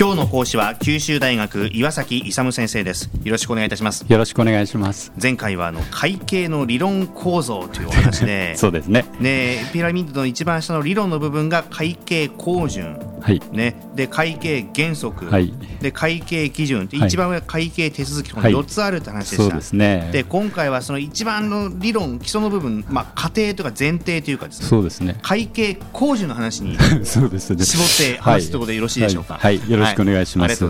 [0.00, 3.10] 今日の講師は九州大学岩崎勇先生です。
[3.22, 4.06] よろしくお願いいたします。
[4.08, 5.12] よろしくお願いします。
[5.20, 9.04] 前回はあの会計の理論構造というお話で そうですね。
[9.20, 13.42] ねピラミッドの一番下の理論の部分が会計標準はい。
[13.52, 15.52] ね、で会計原則、はい。
[15.80, 16.86] で会計基準。
[16.86, 17.08] ではい。
[17.08, 18.52] 一番上は会計手続きこのはい。
[18.52, 20.10] 4つあるって話でした、そうですね。
[20.12, 25.18] で今回はその一番の理論基礎の部分、まあ、過程というか前提というかですねそうですね。
[25.22, 27.64] 会計工事の話に そうですね。
[27.64, 29.70] 絞って話すということでよろしいでしょうか、はい、はい。
[29.70, 30.64] よろしくお願いします、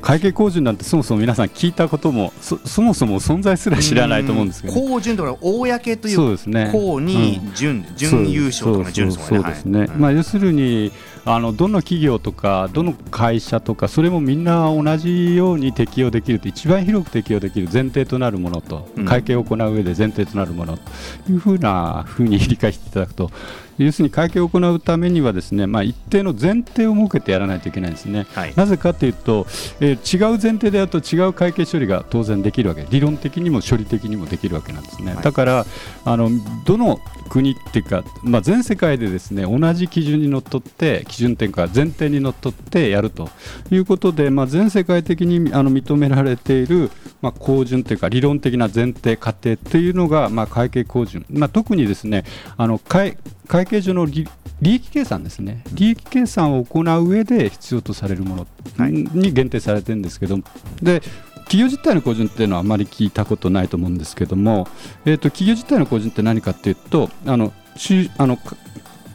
[0.00, 6.70] 会計工順なんてそもそも皆さん聞いたこともそそもそも存在すら知らないと思うんですけど、公準とか公というそうですね。
[6.72, 9.90] 公に準、準優勝とか準そうですね、はい。
[9.96, 10.92] まあ、要するに
[11.24, 19.04] あのどの企業とかどの会社とかそれもみんな同じように適用できると一番広く適用できる前提となるものと、うん。
[19.06, 20.82] 会計を行う上で前提となるものと
[21.30, 23.30] いうふうなふうに理解していただくと
[23.78, 28.26] 要するに会計を行うためにはですね、まあ、一定の前提を設けてやらないといけないんですね。
[28.34, 28.52] はい。
[28.56, 29.46] なぜかというと、
[29.80, 32.86] えー違う前提でやると違う会計処理が当然できるわけ。
[32.90, 35.24] 理論的にも処理的にもできるわけなんですね、はい。
[35.24, 35.66] だから
[36.04, 36.30] あの
[36.64, 43.28] どの国っていうか、まあ、全世界でですね同じ基準にのっとって基準点か前提にのっとってやると
[43.70, 46.90] いうことで、まあ、全世界的にあの認められている、
[47.20, 52.24] まあ、公準というか理論的な前提過程というのが、まあ、会計公準、まあ、特にですね
[52.56, 54.26] あの会会計上の利
[54.62, 58.46] 利益計算ですね、利益計算を行う上で必要とされるもの
[58.78, 58.92] はい。
[58.92, 60.38] に限定されてるんですけど、
[60.82, 61.02] で
[61.46, 64.66] 企業実態の個人っていうのはあまり聞いたことないと思うんですけども、
[65.04, 68.56] えー、と企業実態の個人って何かっていうと、あのしあのか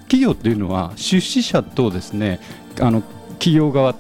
[0.03, 2.39] 企業っていうのは出資者とですね
[2.79, 3.01] あの
[3.39, 3.95] 企業側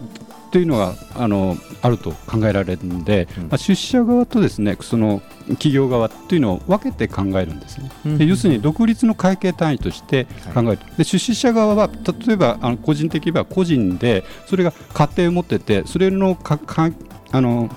[0.51, 5.21] というのがあのあると考えられるので、うんまあ、出資者側とですねその
[5.51, 7.91] 企業側というのを分けて考えるんですね。
[8.05, 11.89] うんで要するに独立の会計単位として考える、で出資者側は
[12.27, 16.89] 例えばあの個人的には個人でそれが家庭を持っててそれのかか
[17.31, 17.69] あの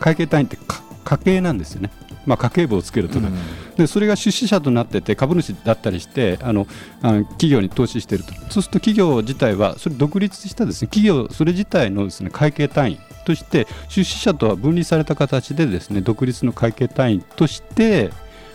[0.00, 1.90] 会計単位ってか家計なんですよね。
[2.26, 3.28] まあ、家計簿をつけるとか、
[3.76, 6.66] でそれが出資者となってて株主だったりしてあの
[7.02, 8.32] あの企業に投資していると。
[8.32, 18.10] そうすると企業自体はそれ独立したですね企業それ自体のですね会計単位として出資者とは分離された形でですね独立の会計単位として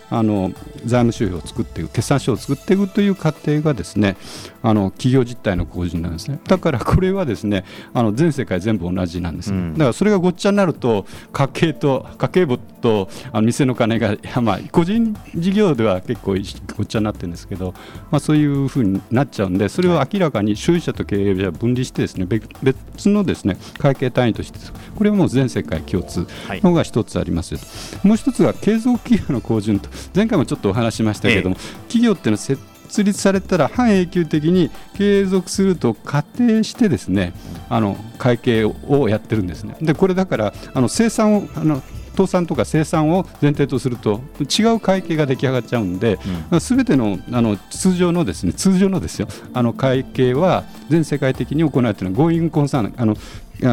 [0.10, 0.52] あの
[0.86, 4.16] 財務収支を作っていく決算書を作っていくという過程がですね
[4.64, 6.40] あの企業実態の構築なんですね。
[6.48, 9.74] だからこれはですねあの全世界全部同じなんですね、うん。
[9.74, 16.36] だからそれがごっちゃになると家計と家計簿とあの店の金が まあ個人事業では結構
[16.76, 17.74] ごっちゃになってるんですけど、
[18.12, 24.60] まあ、そういうふうになっちゃうんでそれを明らかに所有者と経営者は分離してですね別別のですね会計単位として
[24.96, 26.62] これはもう全世界共通はい。
[26.62, 27.54] のが一つあります。
[27.54, 31.56] よともう一つが継続企業の好循と前回もちょっとお話ししましたけれども、
[31.88, 37.34] 企業っていうのは設立されたら半永久的に継続すると仮定してですね
[37.70, 39.76] あの会計をやってるんですね。
[39.82, 41.82] でこれだからあの生産をあの
[42.18, 46.18] 倒産とか生産を前提とすると違う会計が出来上がっちゃうんで、
[46.60, 49.28] すべてのあの通常のですね通常のですよ。
[49.54, 53.16] あの会計は全世界的に行われているのはゴーイングコンサーンあの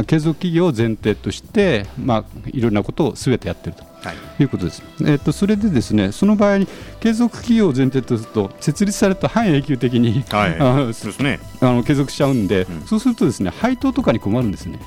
[0.07, 3.85] 継続企業を前提として、まあ、いろんなことをすべてやっていると。
[3.85, 4.83] はいいうことです。
[5.07, 6.69] えっとそれでですねその場合に
[7.01, 14.79] 継続企業を前提とすると設立された半永久的に、はいあそうですねあの継続しちゃうんで、うんそうするとですね配当とかに困るんですね。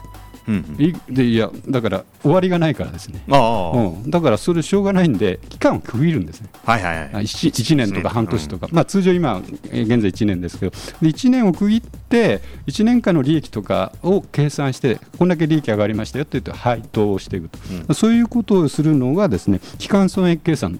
[0.47, 3.21] うんいでいやだから終わりがないからですね。
[3.29, 6.49] ああ、うん、だからそれしょうがないんで期間を区切るんですね。
[6.63, 9.41] はいはいはい 1, 1年とか半年とか、まあ、通常今、
[9.71, 17.59] えー現在1年ですけど、で1年を区切って、1年間の利益とかを計算して、こんだけ利益上がりましたよって言って、配当をしていくと、
[17.89, 20.79] うそういうことをするのがですね、期間損益計算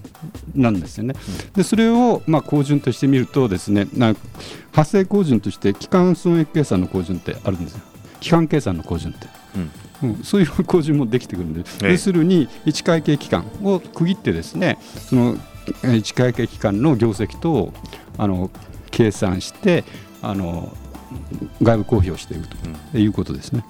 [0.54, 1.14] なんですよね。
[1.54, 4.14] でそれをまあ標準としてみるとですね、な
[4.72, 7.80] 発生標準として、期間損益計算の標準ってあるんですよ。
[8.20, 9.37] 期間計算の標準って。
[9.56, 9.70] うん。
[10.00, 11.92] うん、そういう標準もできてくるんで、ええ。
[11.92, 14.78] 要するに1会計期間を区切ってですね
[15.08, 15.36] その
[15.82, 17.72] えー1会計期間の業績と
[18.16, 18.50] あの
[18.90, 19.84] 計算して
[20.22, 20.72] あの
[21.62, 22.48] 外部公表していく
[22.92, 23.64] ということですね。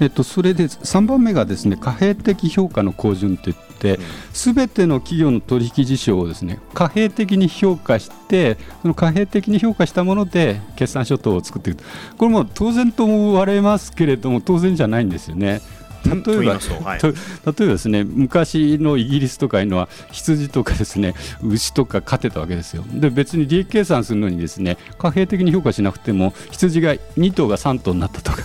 [0.00, 4.00] えっと、それで3番目がですね貨幣的評価の標準といって
[4.32, 11.84] すべての企業の取引事象をですね貨幣的に評価してその貨幣的に評価したもので決算書等を作っていく
[12.16, 15.60] これも当然と思われますけれども当然じゃないんですよね。
[16.04, 17.12] 例えば、はい、例え
[17.44, 22.84] ばですね昔のイギリスとかいうのは羊とかですね牛とか飼ってたわけですよ。
[22.92, 28.42] で別に利益計算するのにですね貨幣的に評価しなくても羊が2頭が3頭になったとか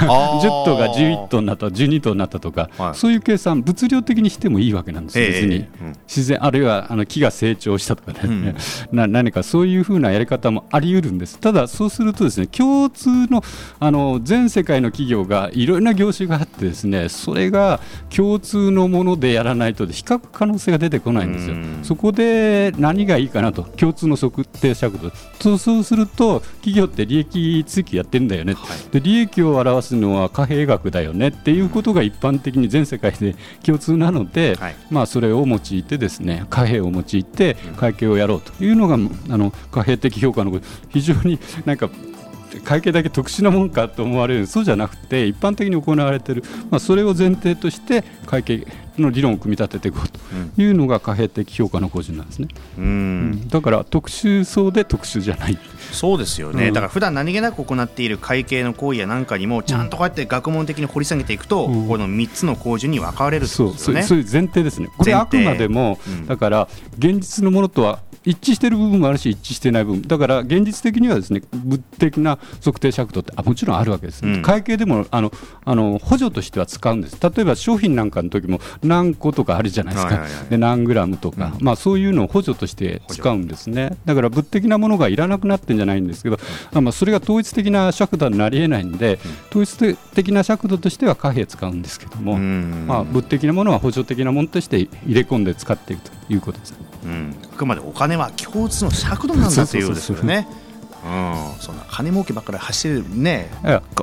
[0.00, 0.06] 10
[0.64, 5.66] 頭が11頭になった12頭になったとか、はい、そういう計算物量的にしてもいいわけなんですよ、別に、うん、
[6.06, 8.56] 自然あるいはあの木が成長したとかね、うん、
[8.96, 11.38] な何かそういうふうなやり方もあり得るんです。
[11.38, 13.42] ただそうするとですね共通の
[13.80, 17.80] あの全世界の企業がいろいろな業種があってですねそれが
[18.14, 21.56] 共通のものでやらないと比較可能性が出てこないんですよ。
[21.82, 23.62] そこで何がいいかなと。
[23.62, 25.12] 共通の測定尺度。
[25.58, 31.28] そうすると企業って利益追求やってるんだよね、はい、で利益を表すのは貨幣額だよね。
[31.28, 41.90] っていうことが一般的に全世界で 共通なので、はい、まあ、それを用いてですね貨幣を用いて会計をやろうというのが、あの貨幣的評価の非常になんか
[42.64, 48.66] 会計だけ特殊なものかと思われるそうじゃなくて一般的に行われている、まあ、それを前提として会計
[49.00, 52.48] の理論を組み立てていこうというのが貨幣的評価の個人なんですね、
[52.78, 55.58] うん、だから特殊そうで特殊じゃない。
[55.92, 64.90] そうですよね、うん、だから普段何気なく行っている会計の行為やなんかにもちゃんとこうやって学問的に掘り下げていくと、うん、この3つの工事に分かれるそうそういう前提ですね。
[64.98, 66.68] これあくまでも、だから
[66.98, 70.02] 現実のものとは一致している部分もあるし一致していない部分。
[70.02, 75.32] だから現実的にはですね物的な測定尺度ってあもちろんあるわけです、うん、会計でもあの
[75.64, 77.18] あの補助としては使うんです。
[77.20, 83.96] 例えば商品なんかの時も何個とかあるじゃないですか、で何グラムとか、うん、まあ、そういうのを補助として使うんですね。
[84.04, 86.38] だから物的なものがいらなくなってんじゃないんですけど、
[86.72, 89.18] うん、まあ、それが統一的な尺度になりえないんで、
[89.50, 96.87] 統一的な尺度としては貨幣使うんですけども、まあ、物的なものは補助的なものとして入れ込んで使っていくということです。
[97.04, 100.48] うん、あくまでお金は共通の尺度なんだというですよね。
[101.04, 103.50] うん、そんな金儲けばっかり走るね。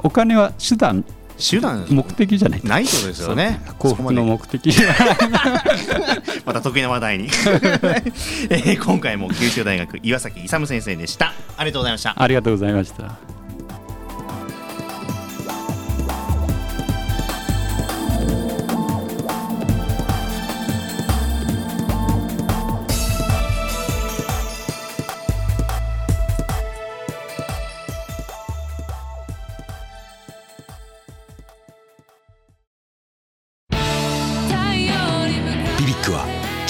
[0.03, 1.03] お金は手段。
[1.38, 1.86] 手段。
[1.89, 3.62] 目的じゃないないってことですよね。
[3.77, 4.74] 幸福の目的。
[6.45, 7.25] また得意な話題に、
[8.50, 11.33] えー、今回も九州大学岩崎勇先生でした。
[11.57, 12.15] ありがとうございました。
[12.15, 13.34] ありがとうございました